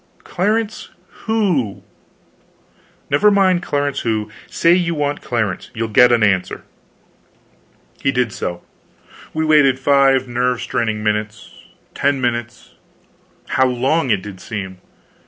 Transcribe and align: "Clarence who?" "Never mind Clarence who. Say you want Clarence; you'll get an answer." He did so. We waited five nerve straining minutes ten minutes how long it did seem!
"Clarence 0.23 0.89
who?" 1.25 1.83
"Never 3.11 3.29
mind 3.29 3.61
Clarence 3.61 3.99
who. 3.99 4.31
Say 4.47 4.73
you 4.73 4.95
want 4.95 5.21
Clarence; 5.21 5.69
you'll 5.75 5.89
get 5.89 6.11
an 6.11 6.23
answer." 6.23 6.63
He 8.01 8.11
did 8.11 8.33
so. 8.33 8.63
We 9.31 9.45
waited 9.45 9.77
five 9.77 10.27
nerve 10.27 10.59
straining 10.59 11.03
minutes 11.03 11.53
ten 11.93 12.19
minutes 12.19 12.73
how 13.49 13.67
long 13.67 14.09
it 14.09 14.23
did 14.23 14.41
seem! 14.41 14.81